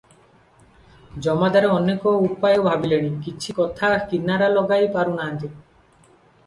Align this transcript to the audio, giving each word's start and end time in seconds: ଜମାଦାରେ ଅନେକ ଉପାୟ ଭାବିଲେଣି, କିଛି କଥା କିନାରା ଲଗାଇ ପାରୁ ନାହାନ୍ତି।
ଜମାଦାରେ 1.25 1.69
ଅନେକ 1.73 2.13
ଉପାୟ 2.29 2.57
ଭାବିଲେଣି, 2.69 3.13
କିଛି 3.27 3.59
କଥା 3.61 3.93
କିନାରା 4.15 4.51
ଲଗାଇ 4.59 4.93
ପାରୁ 4.99 5.17
ନାହାନ୍ତି। 5.21 5.55